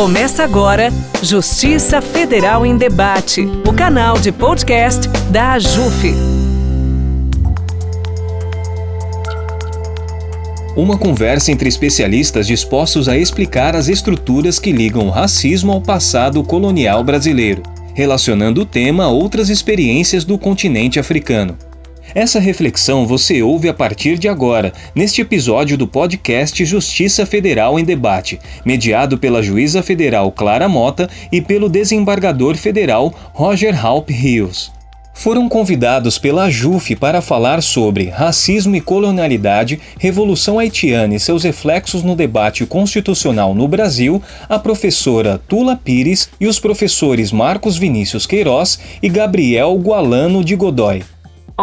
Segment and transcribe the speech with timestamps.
[0.00, 0.88] Começa agora
[1.22, 6.14] Justiça Federal em Debate, o canal de podcast da AJUF.
[10.74, 16.42] Uma conversa entre especialistas dispostos a explicar as estruturas que ligam o racismo ao passado
[16.42, 17.62] colonial brasileiro,
[17.92, 21.58] relacionando o tema a outras experiências do continente africano.
[22.14, 27.84] Essa reflexão você ouve a partir de agora, neste episódio do podcast Justiça Federal em
[27.84, 34.72] Debate, mediado pela juíza federal Clara Mota e pelo desembargador federal Roger Halp Rios.
[35.14, 42.02] Foram convidados pela JUF para falar sobre racismo e colonialidade, Revolução Haitiana e seus reflexos
[42.02, 48.80] no debate constitucional no Brasil, a professora Tula Pires e os professores Marcos Vinícius Queiroz
[49.02, 51.02] e Gabriel Gualano de Godoy.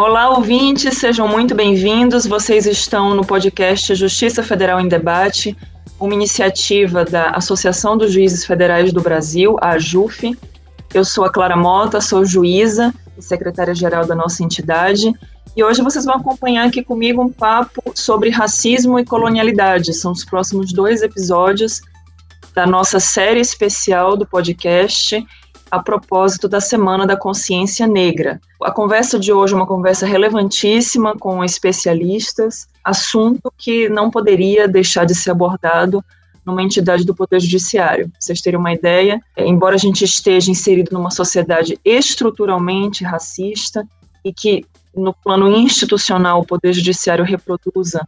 [0.00, 2.24] Olá, ouvintes, sejam muito bem-vindos.
[2.24, 5.56] Vocês estão no podcast Justiça Federal em Debate,
[5.98, 10.38] uma iniciativa da Associação dos Juízes Federais do Brasil, a AJUF.
[10.94, 15.12] Eu sou a Clara Mota, sou juíza e secretária-geral da nossa entidade.
[15.56, 19.92] E hoje vocês vão acompanhar aqui comigo um papo sobre racismo e colonialidade.
[19.94, 21.80] São os próximos dois episódios
[22.54, 25.26] da nossa série especial do podcast
[25.70, 28.40] a propósito da Semana da Consciência Negra.
[28.62, 35.04] A conversa de hoje é uma conversa relevantíssima com especialistas, assunto que não poderia deixar
[35.04, 36.02] de ser abordado
[36.44, 38.08] numa entidade do Poder Judiciário.
[38.08, 43.86] Pra vocês terem uma ideia, é, embora a gente esteja inserido numa sociedade estruturalmente racista
[44.24, 44.64] e que
[44.96, 48.06] no plano institucional o Poder Judiciário reproduza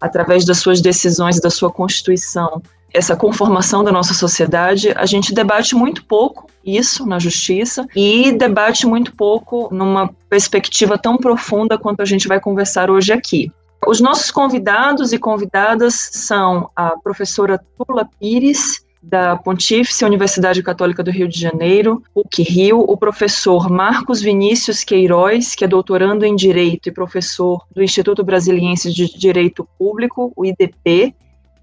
[0.00, 5.34] através das suas decisões e da sua Constituição essa conformação da nossa sociedade, a gente
[5.34, 12.02] debate muito pouco isso na justiça e debate muito pouco numa perspectiva tão profunda quanto
[12.02, 13.50] a gente vai conversar hoje aqui.
[13.86, 21.10] Os nossos convidados e convidadas são a professora Tula Pires, da Pontífice Universidade Católica do
[21.10, 26.88] Rio de Janeiro, PUC Rio, o professor Marcos Vinícius Queiroz, que é doutorando em Direito
[26.88, 31.14] e professor do Instituto Brasiliense de Direito Público, o IDP,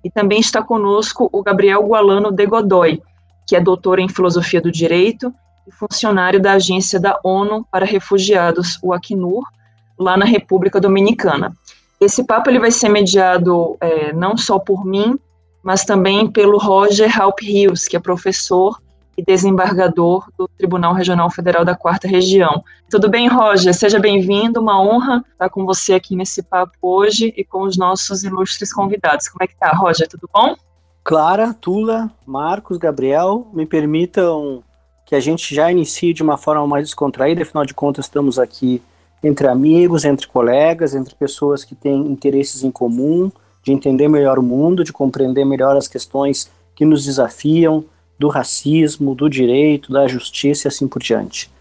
[0.04, 3.02] e também está conosco o Gabriel Gualano de Godoy,
[3.46, 5.34] que é doutor em Filosofia do Direito
[5.68, 9.44] e funcionário da Agência da ONU para Refugiados, o Acnur,
[9.98, 11.56] lá na República Dominicana.
[12.00, 15.18] Esse papo ele vai ser mediado é, não só por mim,
[15.64, 18.80] mas também pelo Roger Halp Rios, que é professor
[19.18, 22.64] e desembargador do Tribunal Regional Federal da Quarta Região.
[22.90, 23.74] Tudo bem, Roger?
[23.74, 28.24] Seja bem-vindo, uma honra estar com você aqui nesse papo hoje e com os nossos
[28.24, 29.28] ilustres convidados.
[29.28, 30.08] Como é que tá, Roger?
[30.08, 30.56] Tudo bom?
[31.04, 34.62] Clara, Tula, Marcos, Gabriel, me permitam
[35.06, 38.82] que a gente já inicie de uma forma mais descontraída, afinal de contas estamos aqui
[39.24, 43.32] entre amigos, entre colegas, entre pessoas que têm interesses em comum,
[43.64, 47.84] de entender melhor o mundo, de compreender melhor as questões que nos desafiam,
[48.18, 51.52] do racismo, do direito, da justiça e assim por diante.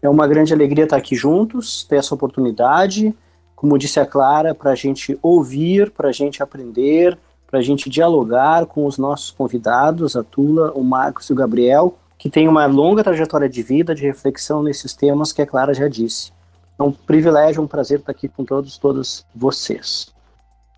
[0.00, 3.14] É uma grande alegria estar aqui juntos, ter essa oportunidade,
[3.56, 7.88] como disse a Clara, para a gente ouvir, para a gente aprender, para a gente
[7.88, 12.66] dialogar com os nossos convidados, a Tula, o Marcos e o Gabriel, que tem uma
[12.66, 16.32] longa trajetória de vida, de reflexão nesses temas que a Clara já disse.
[16.78, 20.12] É um privilégio, um prazer estar aqui com todos, todas vocês.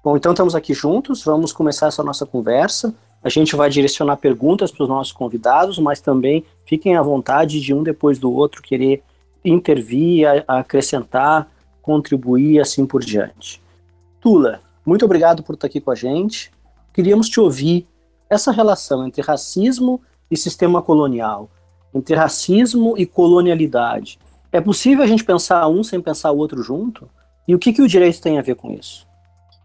[0.05, 2.95] Bom, então estamos aqui juntos, vamos começar essa nossa conversa.
[3.23, 7.75] A gente vai direcionar perguntas para os nossos convidados, mas também fiquem à vontade de
[7.75, 9.03] um depois do outro querer
[9.45, 11.51] intervir, acrescentar,
[11.83, 13.63] contribuir assim por diante.
[14.21, 16.51] Tula, muito obrigado por estar aqui com a gente.
[16.93, 17.87] Queríamos te ouvir
[18.29, 20.01] essa relação entre racismo
[20.31, 21.49] e sistema colonial,
[21.95, 24.19] entre racismo e colonialidade.
[24.51, 27.09] É possível a gente pensar um sem pensar o outro junto?
[27.47, 29.07] E o que, que o direito tem a ver com isso?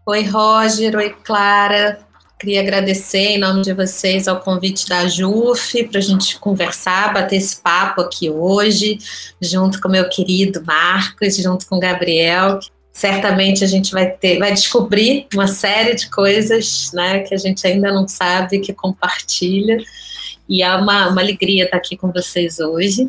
[0.06, 0.96] Oi, Roger.
[0.96, 2.00] Oi, Clara.
[2.42, 7.36] Queria agradecer em nome de vocês ao convite da JUF para a gente conversar, bater
[7.36, 8.98] esse papo aqui hoje,
[9.40, 12.58] junto com meu querido Marcos, junto com o Gabriel.
[12.92, 17.64] Certamente a gente vai ter, vai descobrir uma série de coisas né, que a gente
[17.64, 19.76] ainda não sabe, que compartilha.
[20.48, 23.08] E é uma, uma alegria estar aqui com vocês hoje.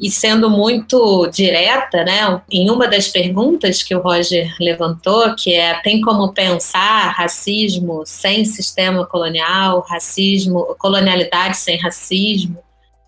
[0.00, 5.74] E sendo muito direta, né, em uma das perguntas que o Roger levantou, que é
[5.82, 12.58] tem como pensar racismo sem sistema colonial, racismo, colonialidade sem racismo?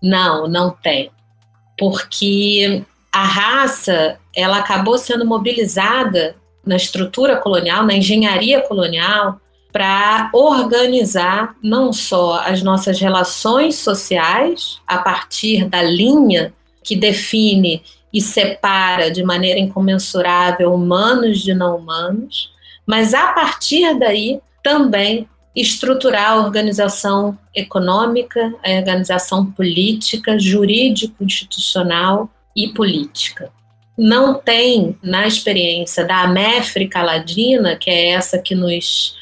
[0.03, 1.09] Não, não tem.
[1.77, 6.35] Porque a raça, ela acabou sendo mobilizada
[6.65, 9.39] na estrutura colonial, na engenharia colonial,
[9.71, 17.81] para organizar não só as nossas relações sociais a partir da linha que define
[18.13, 22.51] e separa de maneira incomensurável humanos de não humanos,
[22.85, 33.51] mas a partir daí também estruturar a organização econômica, a organização política, jurídico-institucional e política.
[33.97, 39.19] Não tem, na experiência da América Latina, que é essa que nos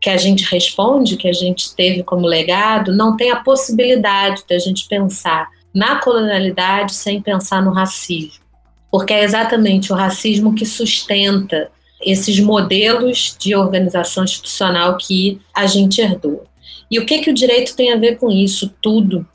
[0.00, 4.52] que a gente responde, que a gente teve como legado, não tem a possibilidade de
[4.52, 8.42] a gente pensar na colonialidade sem pensar no racismo.
[8.90, 11.70] Porque é exatamente o racismo que sustenta
[12.04, 16.44] esses modelos de organização institucional que a gente herdou.
[16.90, 19.26] E o que, que o direito tem a ver com isso tudo?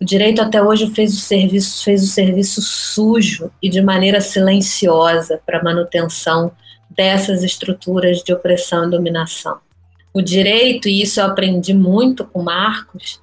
[0.00, 5.40] O direito até hoje fez o serviço, fez o serviço sujo e de maneira silenciosa
[5.44, 6.52] para a manutenção
[6.88, 9.58] dessas estruturas de opressão e dominação.
[10.12, 13.20] O direito, e isso eu aprendi muito com Marcos,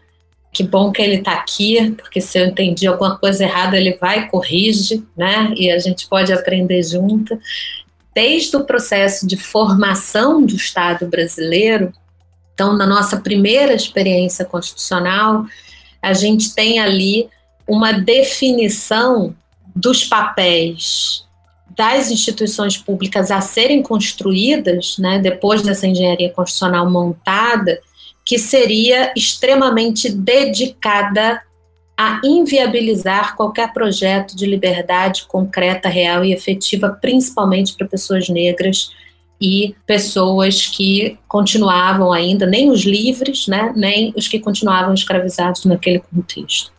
[0.58, 4.28] que bom que ele está aqui, porque se eu entendi alguma coisa errada, ele vai
[4.28, 5.54] corrige, né?
[5.56, 7.40] E a gente pode aprender junto
[8.16, 11.94] desde o processo de formação do Estado brasileiro,
[12.52, 15.46] então, na nossa primeira experiência constitucional,
[16.02, 17.30] a gente tem ali
[17.68, 19.36] uma definição
[19.76, 21.24] dos papéis
[21.78, 27.80] das instituições públicas a serem construídas, né, depois dessa engenharia constitucional montada,
[28.28, 31.42] que seria extremamente dedicada
[31.98, 38.92] a inviabilizar qualquer projeto de liberdade concreta, real e efetiva, principalmente para pessoas negras
[39.40, 46.00] e pessoas que continuavam ainda, nem os livres, né, nem os que continuavam escravizados naquele
[46.00, 46.70] contexto.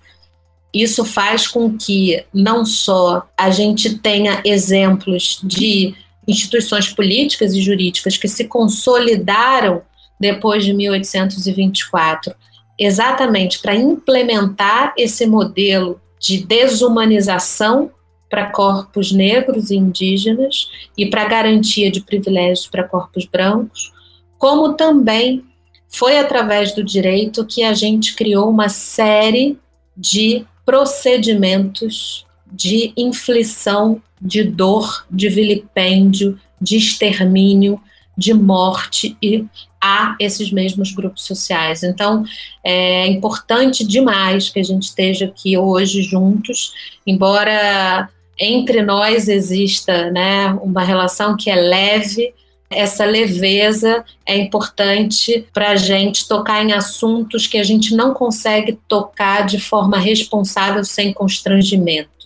[0.74, 5.94] Isso faz com que não só a gente tenha exemplos de
[6.26, 9.80] instituições políticas e jurídicas que se consolidaram
[10.19, 12.35] depois de 1824,
[12.79, 17.91] exatamente para implementar esse modelo de desumanização
[18.29, 23.93] para corpos negros e indígenas e para garantia de privilégios para corpos brancos,
[24.38, 25.44] como também
[25.88, 29.59] foi através do direito que a gente criou uma série
[29.97, 37.81] de procedimentos de inflição de dor, de vilipêndio, de extermínio,
[38.17, 39.47] de morte e
[39.80, 41.82] a esses mesmos grupos sociais.
[41.82, 42.25] Então,
[42.64, 46.72] é importante demais que a gente esteja aqui hoje juntos,
[47.06, 48.08] embora
[48.38, 52.32] entre nós exista né, uma relação que é leve,
[52.70, 58.78] essa leveza é importante para a gente tocar em assuntos que a gente não consegue
[58.86, 62.18] tocar de forma responsável sem constrangimentos.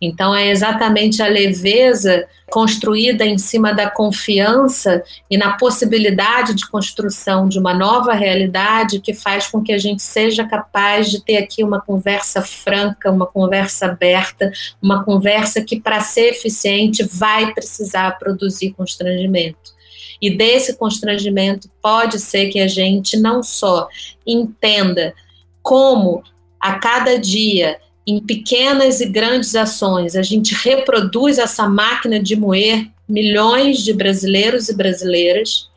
[0.00, 7.48] Então, é exatamente a leveza construída em cima da confiança e na possibilidade de construção
[7.48, 11.62] de uma nova realidade que faz com que a gente seja capaz de ter aqui
[11.62, 14.50] uma conversa franca, uma conversa aberta,
[14.82, 19.78] uma conversa que, para ser eficiente, vai precisar produzir constrangimento.
[20.20, 23.88] E desse constrangimento pode ser que a gente não só
[24.26, 25.14] entenda
[25.62, 26.22] como
[26.60, 27.78] a cada dia
[28.10, 34.68] em pequenas e grandes ações, a gente reproduz essa máquina de moer milhões de brasileiros
[34.68, 35.70] e brasileiras,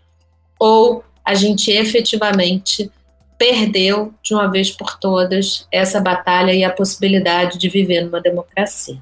[0.60, 2.92] ou a gente efetivamente
[3.38, 8.98] perdeu de uma vez por todas essa batalha e a possibilidade de viver numa democracia.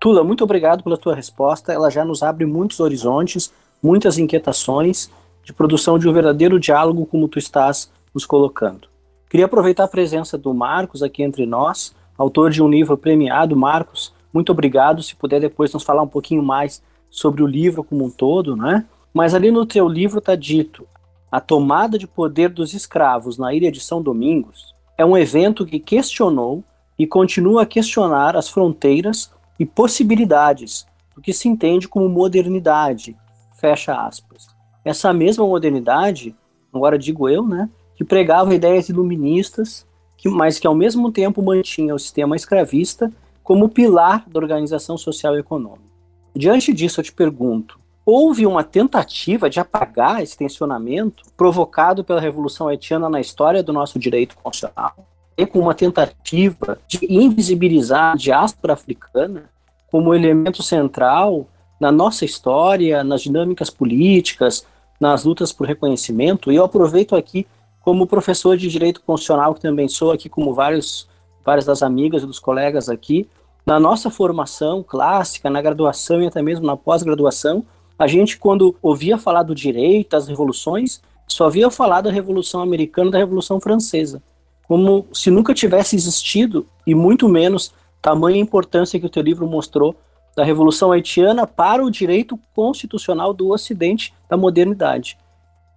[0.00, 1.72] Tula, muito obrigado pela tua resposta.
[1.72, 3.52] Ela já nos abre muitos horizontes,
[3.82, 5.10] muitas inquietações
[5.44, 8.88] de produção de um verdadeiro diálogo como tu estás nos colocando.
[9.28, 14.12] Queria aproveitar a presença do Marcos aqui entre nós autor de um livro premiado, Marcos.
[14.32, 15.02] Muito obrigado.
[15.02, 18.84] Se puder depois nos falar um pouquinho mais sobre o livro como um todo, né?
[19.12, 20.86] Mas ali no teu livro está dito:
[21.30, 25.78] a tomada de poder dos escravos na ilha de São Domingos é um evento que
[25.78, 26.62] questionou
[26.98, 33.16] e continua a questionar as fronteiras e possibilidades do que se entende como modernidade.
[33.58, 34.48] Fecha aspas.
[34.84, 36.34] Essa mesma modernidade,
[36.72, 39.86] agora digo eu, né, que pregava ideias iluministas
[40.22, 43.12] que, mas que ao mesmo tempo mantinha o sistema escravista
[43.42, 45.90] como pilar da organização social e econômica.
[46.34, 47.76] Diante disso, eu te pergunto:
[48.06, 53.98] houve uma tentativa de apagar esse tensionamento provocado pela Revolução Haitiana na história do nosso
[53.98, 54.94] direito constitucional?
[55.36, 59.50] E com uma tentativa de invisibilizar a diáspora africana
[59.90, 61.48] como elemento central
[61.80, 64.64] na nossa história, nas dinâmicas políticas,
[65.00, 66.52] nas lutas por reconhecimento.
[66.52, 67.44] E eu aproveito aqui
[67.82, 71.08] como professor de direito constitucional, que também sou aqui, como vários,
[71.44, 73.28] várias das amigas e dos colegas aqui,
[73.66, 77.64] na nossa formação clássica, na graduação e até mesmo na pós-graduação,
[77.98, 83.10] a gente, quando ouvia falar do direito, das revoluções, só havia falar da Revolução Americana
[83.10, 84.22] da Revolução Francesa,
[84.66, 89.94] como se nunca tivesse existido, e muito menos tamanha importância que o teu livro mostrou
[90.36, 95.16] da Revolução Haitiana para o direito constitucional do Ocidente da modernidade.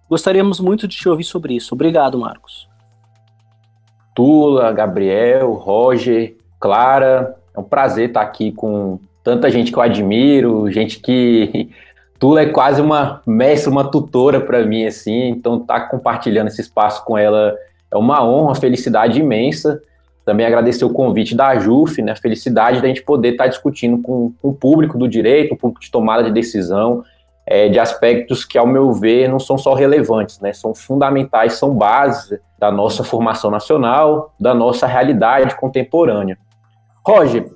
[0.08, 1.74] Gostaríamos muito de te ouvir sobre isso.
[1.74, 2.68] Obrigado, Marcos.
[4.14, 10.70] Tula, Gabriel, Roger, Clara, é um prazer estar aqui com tanta gente que eu admiro,
[10.70, 11.70] gente que
[12.18, 16.62] Tula é quase uma mestra, uma tutora para mim, assim, então estar tá compartilhando esse
[16.62, 17.54] espaço com ela
[17.90, 19.82] é uma honra, uma felicidade imensa.
[20.24, 24.32] Também agradecer o convite da JUF, né, felicidade da gente poder estar tá discutindo com,
[24.40, 27.04] com, o público do direito, o público de tomada de decisão,
[27.46, 31.72] é, de aspectos que, ao meu ver, não são só relevantes, né, são fundamentais, são
[31.72, 36.36] bases da nossa formação nacional, da nossa realidade contemporânea.
[37.06, 37.46] Roger,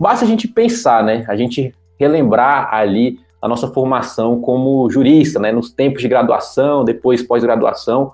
[0.00, 5.52] basta a gente pensar, né, a gente relembrar ali a nossa formação como jurista, né,
[5.52, 8.12] nos tempos de graduação, depois pós-graduação,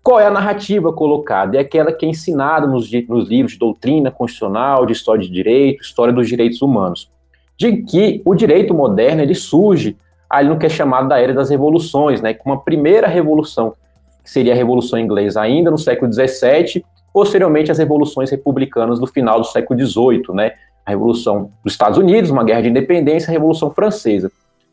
[0.00, 1.56] qual é a narrativa colocada?
[1.56, 5.82] É aquela que é ensinada nos, nos livros de doutrina constitucional, de história de direito,
[5.82, 7.10] história dos direitos humanos,
[7.58, 9.96] de que o direito moderno ele surge
[10.28, 13.74] ali no que é chamado da era das revoluções, né, com uma primeira revolução,
[14.22, 19.40] que seria a Revolução Inglesa ainda no século XVII, posteriormente as revoluções republicanas do final
[19.40, 20.52] do século XVIII, né,
[20.84, 24.30] a Revolução dos Estados Unidos, uma guerra de independência, a Revolução Francesa.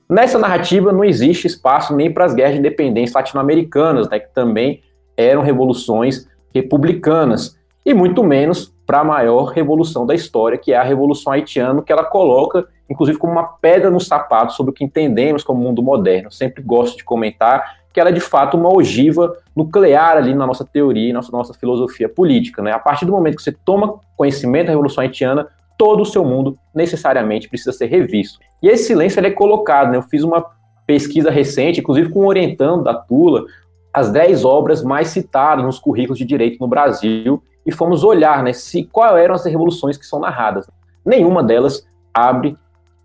[0.09, 4.81] Nessa narrativa não existe espaço nem para as guerras de independência latino-americanas, né, que também
[5.15, 10.83] eram revoluções republicanas, e muito menos para a maior revolução da história, que é a
[10.83, 15.43] Revolução Haitiana, que ela coloca, inclusive, como uma pedra no sapato sobre o que entendemos
[15.43, 16.27] como mundo moderno.
[16.27, 20.45] Eu sempre gosto de comentar que ela é, de fato, uma ogiva nuclear ali na
[20.45, 22.61] nossa teoria e na nossa, nossa filosofia política.
[22.61, 22.71] Né?
[22.71, 26.57] A partir do momento que você toma conhecimento da Revolução Haitiana, todo o seu mundo
[26.73, 28.39] necessariamente precisa ser revisto.
[28.61, 29.97] E esse silêncio é colocado, né?
[29.97, 30.45] eu fiz uma
[30.85, 33.45] pesquisa recente, inclusive com um orientando da Tula,
[33.93, 38.53] as 10 obras mais citadas nos currículos de direito no Brasil e fomos olhar né,
[38.53, 40.69] se quais eram as revoluções que são narradas.
[41.05, 42.57] Nenhuma delas abre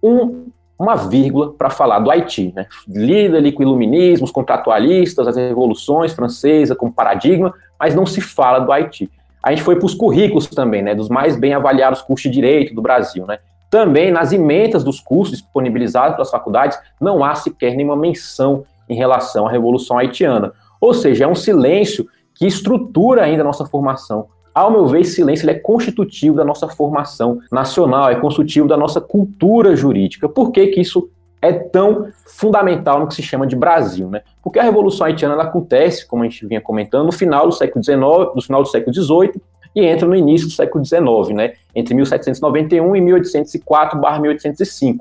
[0.02, 0.47] um,
[0.79, 2.52] uma vírgula para falar do Haiti.
[2.55, 2.67] Né?
[2.88, 8.21] Lida ali com o iluminismo, os contratualistas, as revoluções francesas como paradigma, mas não se
[8.21, 9.11] fala do Haiti.
[9.43, 12.75] A gente foi para os currículos também, né, dos mais bem avaliados cursos de direito
[12.75, 13.26] do Brasil.
[13.26, 13.38] Né?
[13.71, 19.47] Também nas emendas dos cursos disponibilizados pelas faculdades, não há sequer nenhuma menção em relação
[19.47, 20.52] à Revolução Haitiana.
[20.81, 24.26] Ou seja, é um silêncio que estrutura ainda a nossa formação.
[24.54, 29.00] Ao meu ver, esse silêncio é constitutivo da nossa formação nacional, é constitutivo da nossa
[29.00, 30.28] cultura jurídica.
[30.28, 31.09] Por que, que isso
[31.42, 34.23] é tão fundamental no que se chama de Brasil, né?
[34.42, 38.00] Porque a Revolução Haitiana acontece, como a gente vinha comentando, no final do século XIX,
[38.35, 39.40] no final do século XVIII
[39.75, 41.54] e entra no início do século XIX, né?
[41.75, 44.99] Entre 1791 e 1804/1805.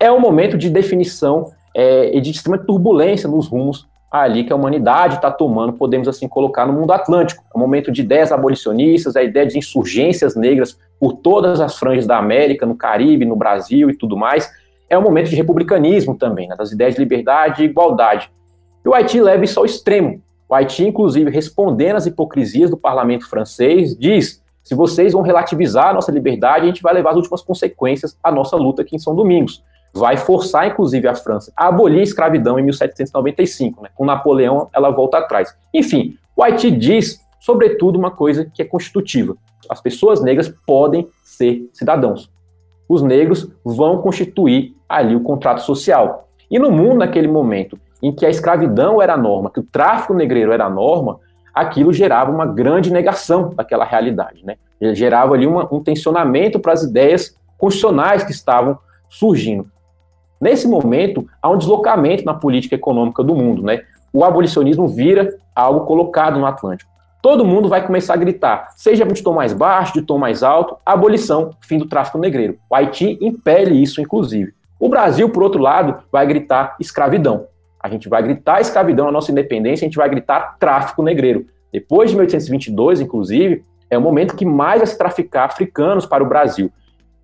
[0.00, 4.56] É um momento de definição é, e de extrema turbulência nos rumos ali que a
[4.56, 7.42] humanidade está tomando, podemos assim colocar no mundo atlântico.
[7.52, 12.06] É um momento de ideias abolicionistas, a ideia de insurgências negras por todas as franjas
[12.06, 14.52] da América, no Caribe, no Brasil e tudo mais.
[14.90, 18.30] É um momento de republicanismo também, né, das ideias de liberdade e igualdade.
[18.84, 20.22] E o Haiti leva isso ao extremo.
[20.46, 25.94] O Haiti, inclusive, respondendo às hipocrisias do parlamento francês, diz: se vocês vão relativizar a
[25.94, 29.16] nossa liberdade, a gente vai levar as últimas consequências à nossa luta aqui em São
[29.16, 33.82] Domingos vai forçar, inclusive, a França a abolir a escravidão em 1795.
[33.82, 33.90] Né?
[33.94, 35.54] Com Napoleão, ela volta atrás.
[35.72, 39.36] Enfim, o Haiti diz, sobretudo, uma coisa que é constitutiva:
[39.68, 42.30] as pessoas negras podem ser cidadãos.
[42.88, 46.28] Os negros vão constituir ali o contrato social.
[46.50, 50.12] E no mundo, naquele momento em que a escravidão era a norma, que o tráfico
[50.12, 51.20] negreiro era a norma,
[51.54, 54.44] aquilo gerava uma grande negação daquela realidade.
[54.44, 54.56] Né?
[54.92, 58.76] Gerava ali uma, um tensionamento para as ideias constitucionais que estavam
[59.08, 59.70] surgindo.
[60.42, 63.82] Nesse momento, há um deslocamento na política econômica do mundo, né?
[64.12, 66.90] O abolicionismo vira algo colocado no Atlântico.
[67.22, 70.76] Todo mundo vai começar a gritar, seja de tom mais baixo, de tom mais alto,
[70.84, 72.58] abolição, fim do tráfico negreiro.
[72.68, 74.52] O Haiti impele isso, inclusive.
[74.80, 77.46] O Brasil, por outro lado, vai gritar escravidão.
[77.78, 81.46] A gente vai gritar escravidão na nossa independência, a gente vai gritar tráfico negreiro.
[81.72, 86.28] Depois de 1822, inclusive, é o momento que mais vai se traficar africanos para o
[86.28, 86.68] Brasil.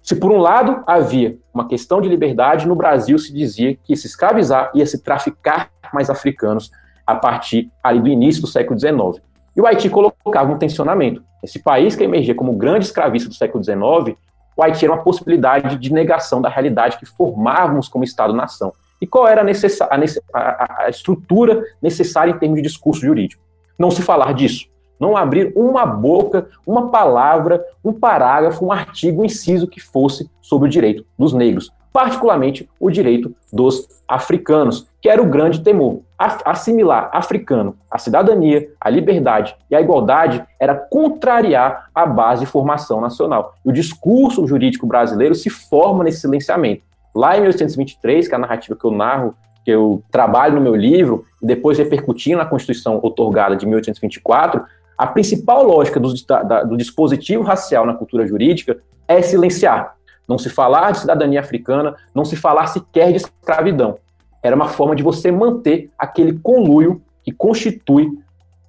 [0.02, 4.06] Se por um lado havia uma questão de liberdade, no Brasil se dizia que se
[4.06, 6.70] escravizar ia se traficar mais africanos
[7.06, 9.22] a partir ali do início do século XIX.
[9.56, 11.22] E o Haiti colocava um tensionamento.
[11.42, 14.16] Esse país que emergia como grande escravista do século XIX,
[14.56, 18.72] o Haiti era uma possibilidade de negação da realidade que formávamos como Estado-nação.
[19.00, 23.42] E qual era a, a, a estrutura necessária em termos de discurso jurídico?
[23.78, 24.66] Não se falar disso
[24.98, 30.68] não abrir uma boca, uma palavra, um parágrafo, um artigo, um inciso que fosse sobre
[30.68, 36.00] o direito dos negros, particularmente o direito dos africanos, que era o grande temor.
[36.18, 43.00] Assimilar africano a cidadania, a liberdade e a igualdade era contrariar a base de formação
[43.00, 43.54] nacional.
[43.64, 46.82] E o discurso jurídico brasileiro se forma nesse silenciamento.
[47.14, 50.74] Lá em 1823, que é a narrativa que eu narro, que eu trabalho no meu
[50.74, 54.64] livro, e depois repercutindo na Constituição otorgada de 1824,
[54.98, 59.94] a principal lógica do, da, do dispositivo racial na cultura jurídica é silenciar.
[60.28, 63.96] Não se falar de cidadania africana, não se falar sequer de escravidão.
[64.42, 68.10] Era uma forma de você manter aquele conluio que constitui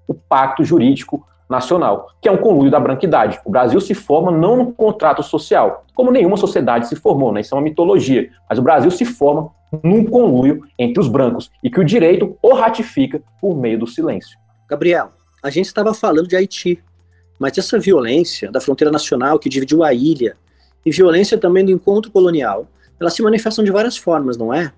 [0.07, 3.39] o pacto jurídico nacional, que é um conluio da branquidade.
[3.43, 7.41] O Brasil se forma não no contrato social, como nenhuma sociedade se formou, né?
[7.41, 8.29] Isso é uma mitologia.
[8.47, 9.49] Mas o Brasil se forma
[9.83, 14.37] num conluio entre os brancos e que o direito o ratifica por meio do silêncio.
[14.67, 15.09] Gabriel,
[15.41, 16.81] a gente estava falando de Haiti,
[17.37, 20.35] mas essa violência da fronteira nacional que dividiu a ilha
[20.85, 22.67] e violência também do encontro colonial,
[22.99, 24.73] elas se manifestam de várias formas, não é?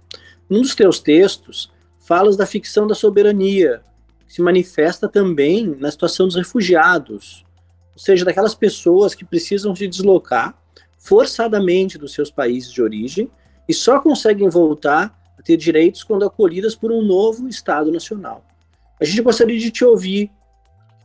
[0.49, 3.81] Num dos teus textos, falas da ficção da soberania,
[4.27, 7.43] que se manifesta também na situação dos refugiados,
[7.93, 10.55] ou seja, daquelas pessoas que precisam se deslocar
[10.97, 13.29] forçadamente dos seus países de origem
[13.67, 18.45] e só conseguem voltar a ter direitos quando acolhidas por um novo Estado Nacional.
[18.99, 20.31] A gente gostaria de te ouvir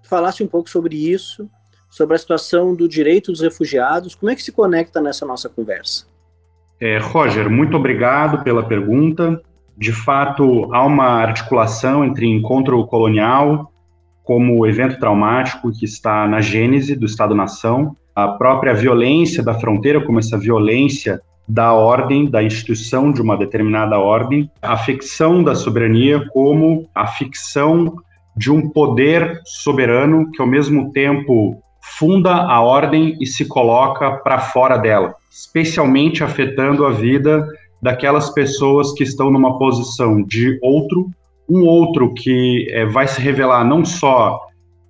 [0.09, 1.49] falasse um pouco sobre isso,
[1.91, 4.15] sobre a situação do direito dos refugiados.
[4.15, 6.07] Como é que se conecta nessa nossa conversa?
[6.81, 9.41] É, Roger, muito obrigado pela pergunta.
[9.77, 13.73] De fato, há uma articulação entre encontro colonial
[14.23, 20.19] como evento traumático que está na gênese do Estado-nação, a própria violência da fronteira, como
[20.19, 26.89] essa violência da ordem, da instituição de uma determinada ordem, a ficção da soberania como
[26.93, 27.97] a ficção
[28.37, 31.61] de um poder soberano que, ao mesmo tempo,
[31.99, 37.47] funda a ordem e se coloca para fora dela, especialmente afetando a vida
[37.81, 41.09] daquelas pessoas que estão numa posição de outro,
[41.49, 44.41] um outro que é, vai se revelar não só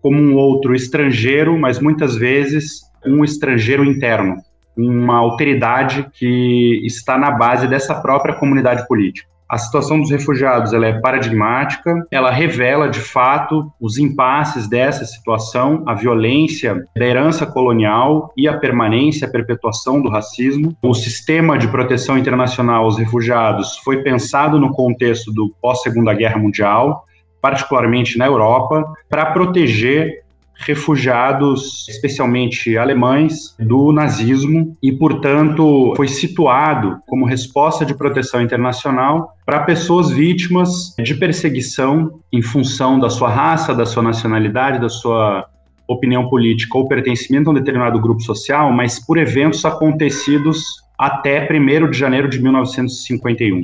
[0.00, 4.37] como um outro estrangeiro, mas muitas vezes um estrangeiro interno,
[4.76, 9.29] uma alteridade que está na base dessa própria comunidade política.
[9.49, 15.85] A situação dos refugiados ela é paradigmática, ela revela de fato os impasses dessa situação,
[15.87, 20.76] a violência da herança colonial e a permanência, a perpetuação do racismo.
[20.82, 27.04] O sistema de proteção internacional aos refugiados foi pensado no contexto do pós-Segunda Guerra Mundial,
[27.41, 30.25] particularmente na Europa, para proteger
[30.58, 39.60] refugiados, especialmente alemães, do nazismo e, portanto, foi situado como resposta de proteção internacional para
[39.60, 45.47] pessoas vítimas de perseguição em função da sua raça, da sua nacionalidade, da sua
[45.86, 50.64] opinião política ou pertencimento a um determinado grupo social, mas por eventos acontecidos
[50.99, 53.62] até 1 de janeiro de 1951.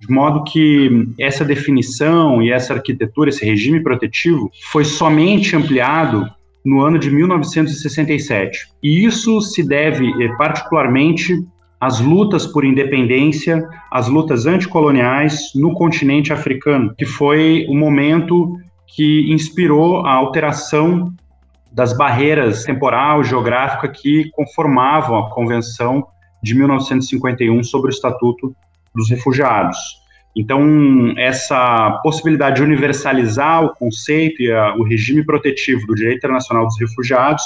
[0.00, 6.26] De modo que essa definição e essa arquitetura, esse regime protetivo, foi somente ampliado
[6.64, 8.68] no ano de 1967.
[8.82, 11.44] E isso se deve eh, particularmente
[11.80, 18.56] às lutas por independência, às lutas anticoloniais no continente africano, que foi o momento
[18.86, 21.12] que inspirou a alteração
[21.70, 26.06] das barreiras temporal e geográfica que conformavam a Convenção
[26.42, 28.54] de 1951 sobre o Estatuto
[28.98, 29.78] dos refugiados.
[30.36, 36.66] Então, essa possibilidade de universalizar o conceito e a, o regime protetivo do direito internacional
[36.66, 37.42] dos refugiados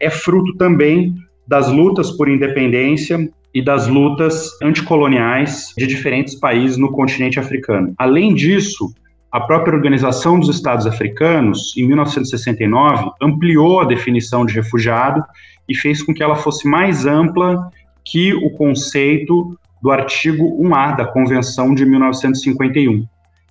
[0.00, 1.14] é fruto também
[1.46, 7.94] das lutas por independência e das lutas anticoloniais de diferentes países no continente africano.
[7.96, 8.92] Além disso,
[9.32, 15.22] a própria Organização dos Estados Africanos, em 1969, ampliou a definição de refugiado
[15.68, 17.70] e fez com que ela fosse mais ampla
[18.04, 23.06] que o conceito do artigo 1A da Convenção de 1951.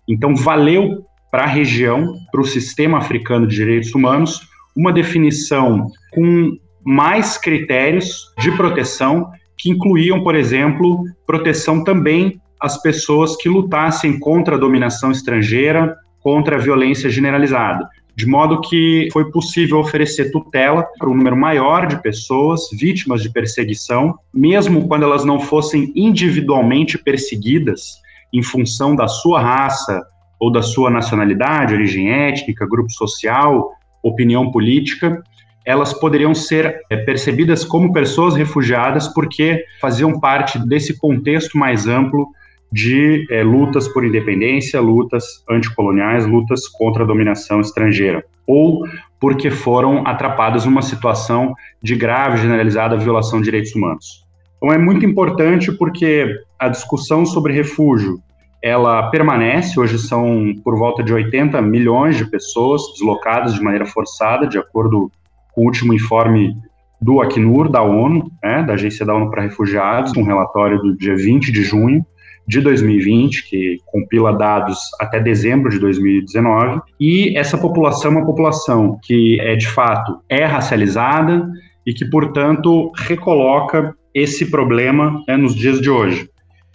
[0.06, 4.42] Então, valeu para a região, para o sistema africano de direitos humanos,
[4.76, 13.38] uma definição com mais critérios de proteção, que incluíam, por exemplo, proteção também às pessoas
[13.38, 19.80] que lutassem contra a dominação estrangeira, contra a violência generalizada de modo que foi possível
[19.80, 25.40] oferecer tutela para um número maior de pessoas vítimas de perseguição, mesmo quando elas não
[25.40, 28.00] fossem individualmente perseguidas
[28.32, 30.02] em função da sua raça
[30.40, 35.22] ou da sua nacionalidade, origem étnica, grupo social, opinião política,
[35.66, 42.28] elas poderiam ser é, percebidas como pessoas refugiadas porque faziam parte desse contexto mais amplo
[42.76, 48.86] de é, lutas por independência, lutas anticoloniais, lutas contra a dominação estrangeira, ou
[49.18, 54.26] porque foram atrapadas numa situação de grave, generalizada violação de direitos humanos.
[54.58, 56.28] Então é muito importante porque
[56.60, 58.20] a discussão sobre refúgio
[58.62, 64.46] ela permanece, hoje são por volta de 80 milhões de pessoas deslocadas de maneira forçada,
[64.48, 65.10] de acordo
[65.54, 66.54] com o último informe
[67.02, 71.16] do Acnur, da ONU, né, da Agência da ONU para Refugiados, um relatório do dia
[71.16, 72.06] 20 de junho,
[72.48, 79.00] de 2020, que compila dados até dezembro de 2019, e essa população é uma população
[79.04, 81.48] que é de fato é racializada
[81.86, 86.30] e que, portanto, recoloca esse problema né, nos dias de hoje.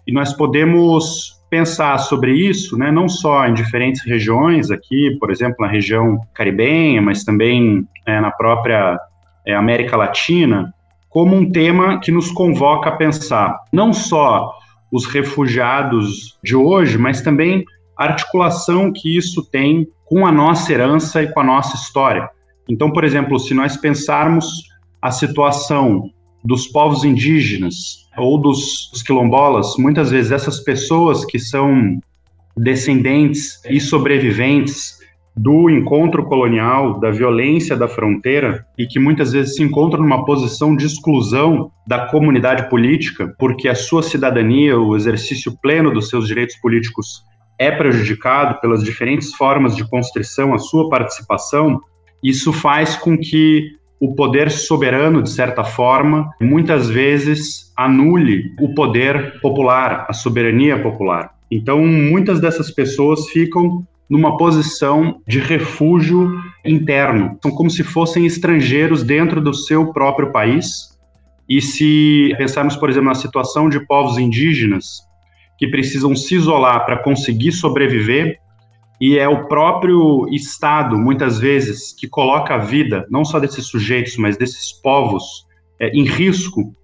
[0.06, 5.56] E nós podemos pensar sobre isso, né, não só em diferentes regiões aqui, por exemplo,
[5.60, 8.98] na região caribenha, mas também é, na própria
[9.44, 10.72] é, América Latina,
[11.08, 14.54] como um tema que nos convoca a pensar não só
[14.90, 17.64] os refugiados de hoje, mas também
[17.96, 22.28] a articulação que isso tem com a nossa herança e com a nossa história.
[22.68, 24.46] Então, por exemplo, se nós pensarmos
[25.00, 26.10] a situação
[26.44, 31.98] dos povos indígenas ou dos, quilombolas, muitas vezes essas pessoas que são
[32.56, 34.99] descendentes e sobreviventes
[35.36, 40.76] do encontro colonial, da violência da fronteira e que muitas vezes se encontram numa posição
[40.76, 46.56] de exclusão da comunidade política, porque a sua cidadania, o exercício pleno dos seus direitos
[46.56, 47.24] políticos
[47.58, 51.80] é prejudicado pelas diferentes formas de constrição à sua participação,
[52.22, 59.38] isso faz com que o poder soberano, de certa forma, muitas vezes anule o poder
[59.40, 61.34] popular, a soberania popular.
[61.50, 66.28] Então, muitas dessas pessoas ficam numa posição de refúgio
[66.64, 67.38] interno.
[67.40, 70.98] São como se fossem estrangeiros dentro do seu próprio país.
[71.48, 75.08] E se pensarmos, por exemplo, na situação de povos indígenas
[75.56, 78.38] que precisam se isolar para conseguir sobreviver,
[79.00, 84.16] e é o próprio Estado, muitas vezes, que coloca a vida, não só desses sujeitos,
[84.16, 85.46] mas desses povos,
[85.78, 86.74] é, em risco,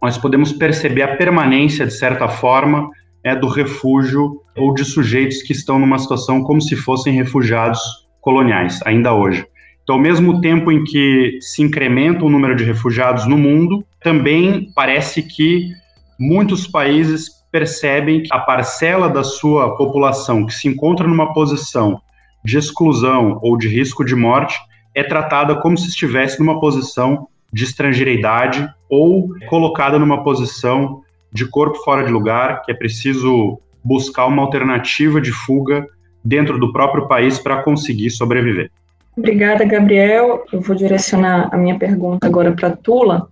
[0.00, 2.88] nós podemos perceber a permanência, de certa forma,
[3.26, 7.80] é do refúgio ou de sujeitos que estão numa situação como se fossem refugiados
[8.20, 9.44] coloniais, ainda hoje.
[9.82, 14.70] Então, ao mesmo tempo em que se incrementa o número de refugiados no mundo, também
[14.76, 15.72] parece que
[16.16, 22.00] muitos países percebem que a parcela da sua população que se encontra numa posição
[22.44, 24.56] de exclusão ou de risco de morte
[24.94, 31.76] é tratada como se estivesse numa posição de estrangeiridade ou colocada numa posição de corpo
[31.84, 35.86] fora de lugar, que é preciso buscar uma alternativa de fuga
[36.24, 38.70] dentro do próprio país para conseguir sobreviver.
[39.16, 40.44] Obrigada, Gabriel.
[40.52, 43.28] Eu vou direcionar a minha pergunta agora para Tula.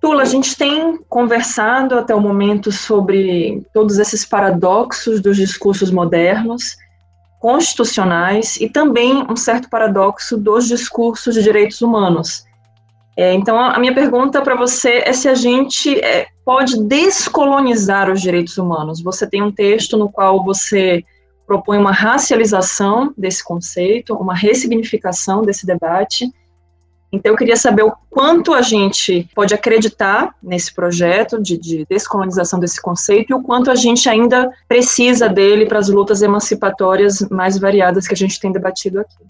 [0.00, 6.76] Tula, a gente tem conversado até o momento sobre todos esses paradoxos dos discursos modernos,
[7.40, 12.44] constitucionais e também um certo paradoxo dos discursos de direitos humanos.
[13.16, 18.20] É, então, a minha pergunta para você é se a gente é, pode descolonizar os
[18.20, 19.02] direitos humanos.
[19.02, 21.04] Você tem um texto no qual você
[21.46, 26.32] propõe uma racialização desse conceito, uma ressignificação desse debate.
[27.12, 32.58] Então, eu queria saber o quanto a gente pode acreditar nesse projeto de, de descolonização
[32.58, 37.58] desse conceito e o quanto a gente ainda precisa dele para as lutas emancipatórias mais
[37.58, 39.26] variadas que a gente tem debatido aqui.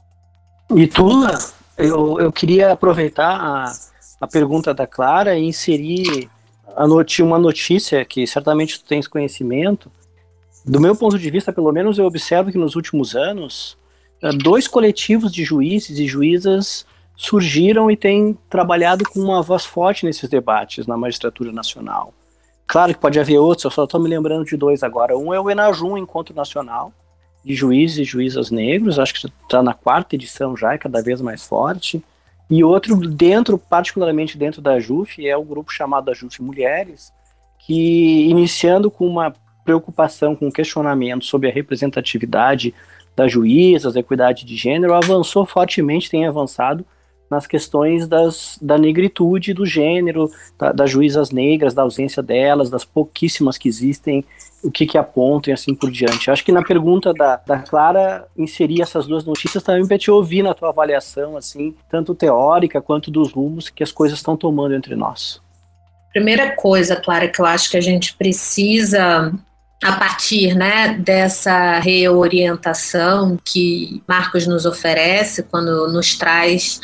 [0.77, 1.37] E Tula,
[1.83, 3.73] eu, eu queria aproveitar a,
[4.21, 6.31] a pergunta da Clara e inserir
[7.23, 9.91] uma notícia que certamente tu tens conhecimento.
[10.65, 13.77] Do meu ponto de vista, pelo menos, eu observo que nos últimos anos,
[14.23, 20.07] eh, dois coletivos de juízes e juízas surgiram e têm trabalhado com uma voz forte
[20.07, 22.15] nesses debates na magistratura nacional.
[22.67, 25.17] Claro que pode haver outros, eu só estou me lembrando de dois agora.
[25.17, 26.93] Um é o Enajum, Encontro Nacional,
[27.45, 31.21] de juízes e juízas negros, acho que está na quarta edição já, é cada vez
[31.21, 32.03] mais forte.
[32.49, 37.13] E outro dentro, particularmente dentro da JUF, é o grupo chamado da JUF Mulheres,
[37.59, 42.75] que iniciando com uma preocupação, com um questionamento sobre a representatividade
[43.17, 46.85] das juízas, da equidade de gênero, avançou fortemente, tem avançado
[47.33, 52.85] nas questões das, da negritude do gênero, da, das juízas negras, da ausência delas, das
[52.85, 54.23] pouquíssimas que existem,
[54.63, 56.31] o que, que apontam e assim por diante.
[56.31, 60.43] Acho que na pergunta da, da Clara, inserir essas duas notícias também para te ouvir
[60.43, 64.95] na tua avaliação, assim, tanto teórica quanto dos rumos que as coisas estão tomando entre
[64.95, 65.41] nós.
[66.13, 69.33] Primeira coisa, Clara, que eu acho que a gente precisa
[69.83, 76.81] a partir né, dessa reorientação que Marcos nos oferece quando nos traz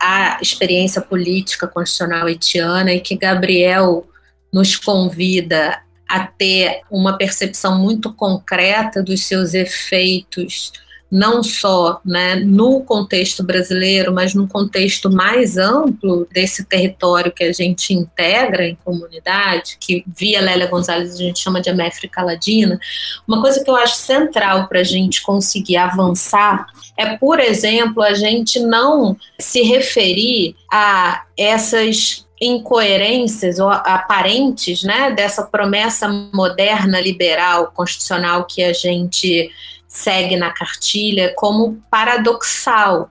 [0.00, 4.06] a experiência política constitucional haitiana e que Gabriel
[4.52, 10.72] nos convida a ter uma percepção muito concreta dos seus efeitos
[11.10, 17.52] não só né, no contexto brasileiro, mas no contexto mais amplo desse território que a
[17.52, 22.78] gente integra em comunidade, que via Lélia Gonzalez a gente chama de América Ladina,
[23.26, 26.66] uma coisa que eu acho central para a gente conseguir avançar
[27.00, 35.44] é, por exemplo, a gente não se referir a essas incoerências ou aparentes né, dessa
[35.44, 39.50] promessa moderna liberal constitucional que a gente
[39.90, 43.10] segue na cartilha como paradoxal.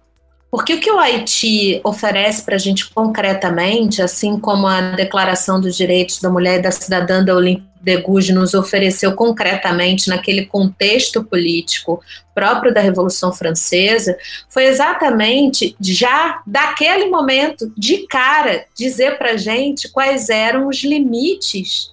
[0.49, 5.75] Porque o que o Haiti oferece para a gente concretamente, assim como a Declaração dos
[5.75, 11.23] Direitos da Mulher e da Cidadã da Olímpia de Gouges nos ofereceu concretamente naquele contexto
[11.23, 12.01] político
[12.33, 14.17] próprio da Revolução Francesa,
[14.49, 21.91] foi exatamente já daquele momento, de cara, dizer para a gente quais eram os limites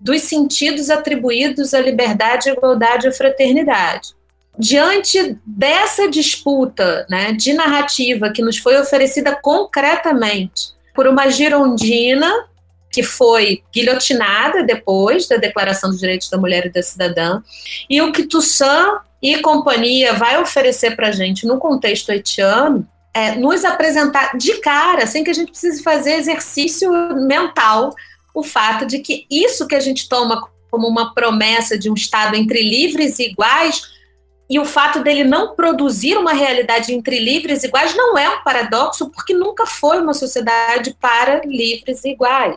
[0.00, 4.17] dos sentidos atribuídos à liberdade, igualdade e fraternidade.
[4.58, 12.28] Diante dessa disputa né, de narrativa que nos foi oferecida concretamente por uma girondina
[12.90, 17.40] que foi guilhotinada depois da Declaração dos Direitos da Mulher e da Cidadã,
[17.88, 23.34] e o que Toussaint e companhia vai oferecer para a gente no contexto haitiano é
[23.34, 26.90] nos apresentar de cara, sem que a gente precise fazer exercício
[27.26, 27.94] mental,
[28.34, 32.36] o fato de que isso que a gente toma como uma promessa de um Estado
[32.36, 33.97] entre livres e iguais,
[34.50, 38.42] e o fato dele não produzir uma realidade entre livres e iguais não é um
[38.42, 42.56] paradoxo, porque nunca foi uma sociedade para livres e iguais.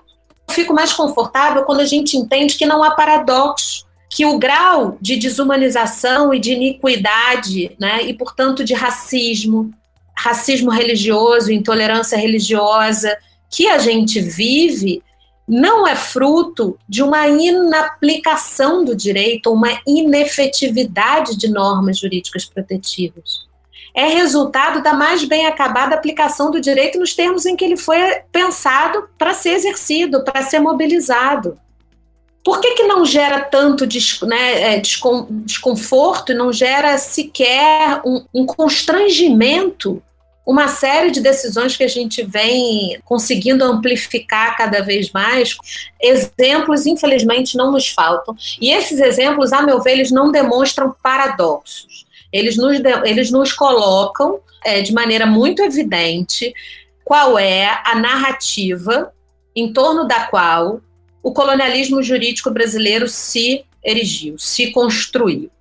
[0.49, 5.15] Fico mais confortável quando a gente entende que não há paradoxo, que o grau de
[5.17, 9.71] desumanização e de iniquidade, né, e portanto de racismo,
[10.15, 13.17] racismo religioso, intolerância religiosa,
[13.49, 15.01] que a gente vive,
[15.51, 23.51] não é fruto de uma inaplicação do direito, uma inefetividade de normas jurídicas protetivas
[23.93, 27.97] é resultado da mais bem acabada aplicação do direito nos termos em que ele foi
[28.31, 31.57] pensado para ser exercido, para ser mobilizado.
[32.43, 33.85] Por que, que não gera tanto
[34.25, 40.01] né, é, desconforto e não gera sequer um, um constrangimento
[40.45, 45.55] uma série de decisões que a gente vem conseguindo amplificar cada vez mais.
[46.01, 48.35] Exemplos, infelizmente, não nos faltam.
[48.59, 54.39] E esses exemplos, a meu ver, eles não demonstram paradoxos eles nos, eles nos colocam
[54.63, 56.53] é, de maneira muito evidente
[57.03, 59.11] qual é a narrativa
[59.55, 60.79] em torno da qual
[61.21, 65.51] o colonialismo jurídico brasileiro se erigiu, se construiu.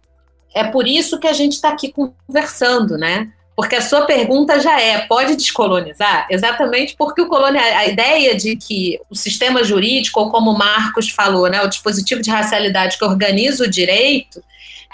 [0.55, 3.33] É por isso que a gente está aqui conversando, né?
[3.61, 6.27] Porque a sua pergunta já é: pode descolonizar?
[6.31, 11.47] Exatamente porque o colonial, a ideia de que o sistema jurídico, ou como Marcos falou,
[11.47, 14.43] né, o dispositivo de racialidade que organiza o direito,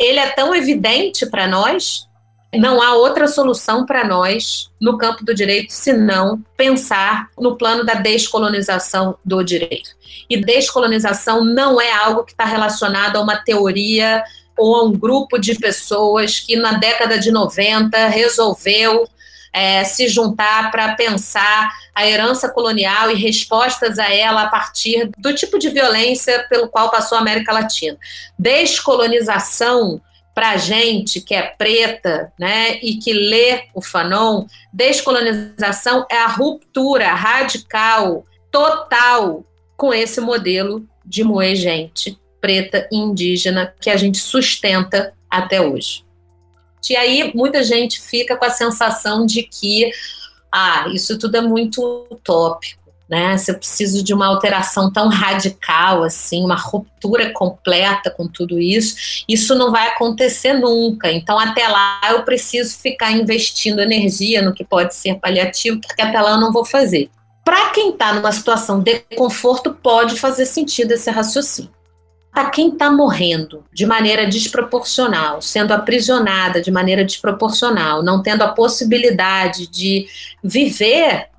[0.01, 2.09] ele é tão evidente para nós,
[2.57, 7.95] não há outra solução para nós no campo do direito senão pensar no plano da
[7.95, 9.91] descolonização do direito.
[10.29, 14.25] E descolonização não é algo que está relacionado a uma teoria
[14.57, 19.09] ou a um grupo de pessoas que na década de 90 resolveu
[19.53, 25.35] é, se juntar para pensar a herança colonial e respostas a ela a partir do
[25.35, 27.97] tipo de violência pelo qual passou a América Latina.
[28.39, 30.01] Descolonização
[30.35, 36.27] para a gente que é preta, né, e que lê o Fanon, descolonização é a
[36.27, 39.43] ruptura radical, total
[39.75, 46.07] com esse modelo de moer gente preta e indígena que a gente sustenta até hoje.
[46.89, 49.91] E aí muita gente fica com a sensação de que
[50.53, 53.37] ah, isso tudo é muito utópico, né?
[53.37, 59.25] Se eu preciso de uma alteração tão radical assim, uma ruptura completa com tudo isso,
[59.29, 61.11] isso não vai acontecer nunca.
[61.11, 66.21] Então até lá eu preciso ficar investindo energia no que pode ser paliativo, porque até
[66.21, 67.11] lá eu não vou fazer.
[67.45, 71.76] Para quem está numa situação de conforto, pode fazer sentido esse raciocínio
[72.37, 78.49] para quem está morrendo de maneira desproporcional, sendo aprisionada de maneira desproporcional, não tendo a
[78.49, 80.07] possibilidade de
[80.45, 81.31] viver,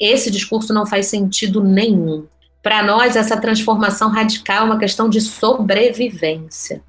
[0.00, 2.26] esse discurso não faz sentido nenhum.
[2.60, 6.82] Para nós, essa transformação radical é uma questão de sobrevivência.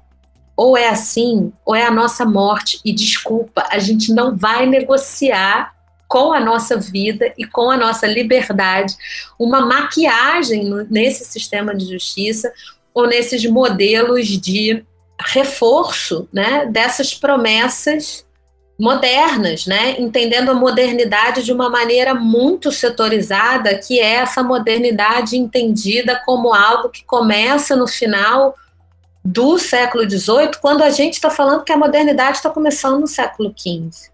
[0.56, 2.80] Ou é assim, ou é a nossa morte.
[2.84, 5.72] E desculpa, a gente não vai negociar
[6.08, 8.94] com a nossa vida e com a nossa liberdade
[9.38, 12.52] uma maquiagem nesse sistema de justiça,
[12.96, 14.82] ou nesses modelos de
[15.20, 18.24] reforço né, dessas promessas
[18.80, 26.22] modernas, né, entendendo a modernidade de uma maneira muito setorizada, que é essa modernidade entendida
[26.24, 28.54] como algo que começa no final
[29.22, 33.52] do século XVIII, quando a gente está falando que a modernidade está começando no século
[33.54, 34.10] XV.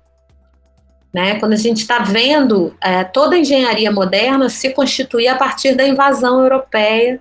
[1.14, 5.76] Né, quando a gente está vendo é, toda a engenharia moderna se constituir a partir
[5.76, 7.20] da invasão europeia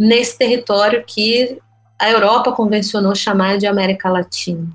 [0.00, 1.58] nesse território que
[1.98, 4.66] a Europa convencionou chamar de América Latina.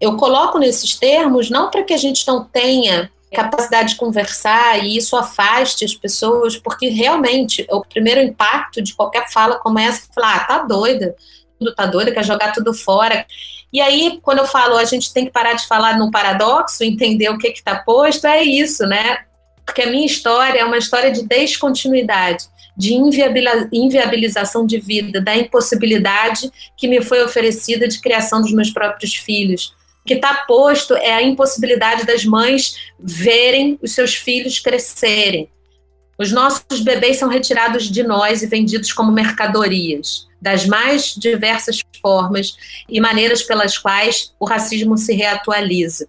[0.00, 4.96] Eu coloco nesses termos não para que a gente não tenha capacidade de conversar e
[4.96, 10.14] isso afaste as pessoas, porque realmente o primeiro impacto de qualquer fala como essa é
[10.14, 11.16] falar, ah, tá doida,
[11.58, 13.26] tudo tá doida, quer jogar tudo fora.
[13.72, 17.30] E aí, quando eu falo, a gente tem que parar de falar no paradoxo, entender
[17.30, 19.24] o que está posto, é isso, né?
[19.64, 22.44] Porque a minha história é uma história de descontinuidade,
[22.76, 22.94] de
[23.72, 29.74] inviabilização de vida, da impossibilidade que me foi oferecida de criação dos meus próprios filhos.
[30.04, 35.48] O que está posto é a impossibilidade das mães verem os seus filhos crescerem.
[36.18, 42.56] Os nossos bebês são retirados de nós e vendidos como mercadorias, das mais diversas formas
[42.88, 46.08] e maneiras pelas quais o racismo se reatualiza.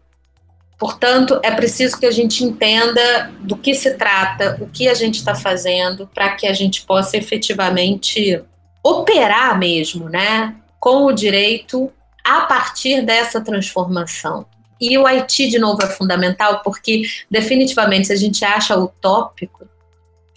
[0.77, 5.15] Portanto, é preciso que a gente entenda do que se trata, o que a gente
[5.15, 8.43] está fazendo, para que a gente possa efetivamente
[8.83, 11.91] operar mesmo, né, com o direito
[12.23, 14.45] a partir dessa transformação.
[14.79, 19.67] E o Haiti, de novo, é fundamental, porque definitivamente, se a gente acha utópico,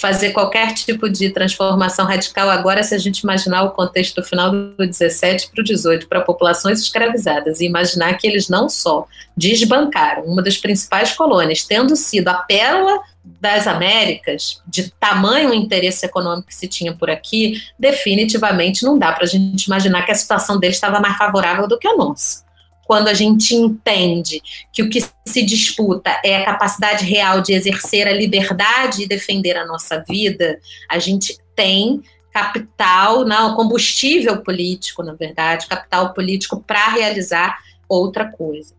[0.01, 4.51] fazer qualquer tipo de transformação radical agora, se a gente imaginar o contexto do final
[4.51, 10.25] do 17 para o 18 para populações escravizadas e imaginar que eles não só desbancaram
[10.25, 16.55] uma das principais colônias, tendo sido a pérola das Américas, de tamanho interesse econômico que
[16.55, 20.77] se tinha por aqui, definitivamente não dá para a gente imaginar que a situação deles
[20.77, 22.50] estava mais favorável do que a nossa
[22.91, 28.09] quando a gente entende que o que se disputa é a capacidade real de exercer
[28.09, 35.13] a liberdade e defender a nossa vida, a gente tem capital, não, combustível político, na
[35.13, 38.75] verdade, capital político para realizar outra coisa.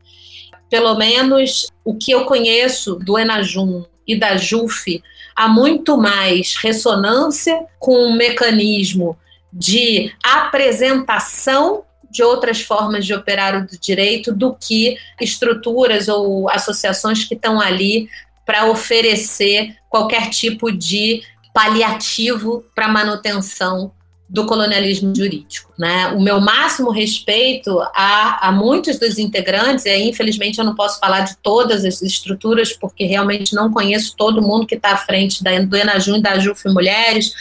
[0.69, 5.01] Pelo menos o que eu conheço do Enajum e da JUF
[5.33, 9.17] há muito mais ressonância com um mecanismo
[9.53, 17.33] de apresentação de outras formas de operar o direito do que estruturas ou associações que
[17.33, 18.09] estão ali
[18.45, 23.91] para oferecer qualquer tipo de paliativo para manutenção
[24.31, 25.73] do colonialismo jurídico.
[25.77, 26.07] Né?
[26.15, 30.99] O meu máximo respeito a, a muitos dos integrantes, e aí, infelizmente eu não posso
[31.01, 35.43] falar de todas as estruturas, porque realmente não conheço todo mundo que está à frente
[35.43, 37.33] da, do Enajum e da JUF Mulheres,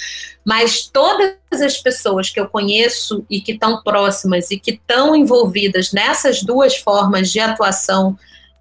[0.45, 5.93] mas todas as pessoas que eu conheço e que estão próximas e que estão envolvidas
[5.93, 8.19] nessas duas formas de atuação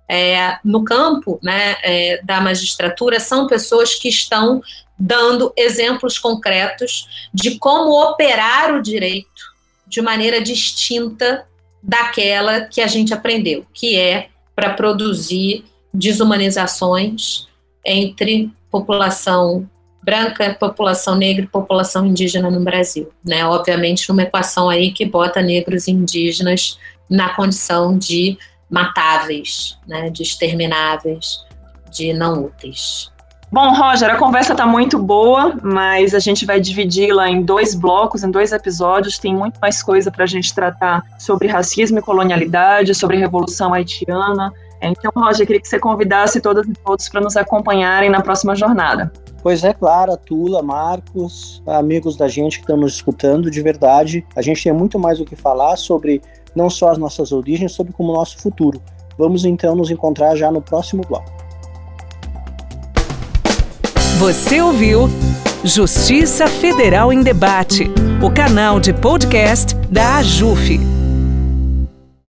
[0.07, 4.61] é, no campo né, é, da magistratura são pessoas que estão
[4.97, 9.53] dando exemplos concretos de como operar o direito
[9.87, 11.47] de maneira distinta
[11.81, 15.63] daquela que a gente aprendeu, que é para produzir
[15.93, 17.47] desumanizações
[17.85, 19.69] entre população
[20.03, 23.45] branca, população negra e população indígena no Brasil, né?
[23.45, 28.37] Obviamente numa equação aí que bota negros e indígenas na condição de
[28.69, 31.43] matáveis, né, de extermináveis,
[31.91, 33.11] de não úteis.
[33.51, 38.23] Bom, Roger, a conversa está muito boa, mas a gente vai dividi-la em dois blocos,
[38.23, 39.17] em dois episódios.
[39.17, 44.53] Tem muito mais coisa para a gente tratar sobre racismo e colonialidade, sobre Revolução Haitiana.
[44.79, 49.11] Então, Roger, queria que você convidasse todas e todos para nos acompanharem na próxima jornada.
[49.41, 54.41] Pois é, Clara, Tula, Marcos, amigos da gente que estão nos escutando, de verdade, a
[54.41, 56.21] gente tem muito mais o que falar sobre
[56.55, 58.81] não só as nossas origens, sobre como o nosso futuro.
[59.17, 61.31] Vamos então nos encontrar já no próximo bloco.
[64.17, 65.09] Você ouviu
[65.63, 67.89] Justiça Federal em Debate,
[68.21, 70.98] o canal de podcast da AJUF.